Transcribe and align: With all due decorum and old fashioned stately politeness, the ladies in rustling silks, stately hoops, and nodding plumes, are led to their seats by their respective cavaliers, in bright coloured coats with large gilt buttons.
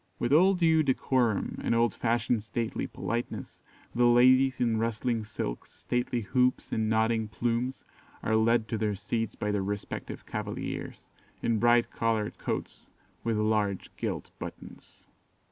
With 0.17 0.33
all 0.33 0.55
due 0.55 0.81
decorum 0.81 1.59
and 1.63 1.75
old 1.75 1.93
fashioned 1.93 2.41
stately 2.41 2.87
politeness, 2.87 3.61
the 3.93 4.05
ladies 4.05 4.59
in 4.59 4.79
rustling 4.79 5.23
silks, 5.23 5.71
stately 5.71 6.21
hoops, 6.21 6.71
and 6.71 6.89
nodding 6.89 7.27
plumes, 7.27 7.85
are 8.23 8.35
led 8.35 8.67
to 8.69 8.79
their 8.79 8.95
seats 8.95 9.35
by 9.35 9.51
their 9.51 9.61
respective 9.61 10.25
cavaliers, 10.25 11.11
in 11.43 11.59
bright 11.59 11.91
coloured 11.91 12.39
coats 12.39 12.89
with 13.23 13.37
large 13.37 13.95
gilt 13.95 14.31
buttons. 14.39 15.05